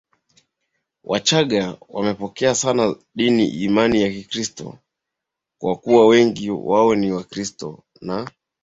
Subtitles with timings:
[1.03, 4.77] Wachagga wamepokea sana dini imani ya Ukristo
[5.61, 8.31] kwa kuwa wengi wao ni Wakristo na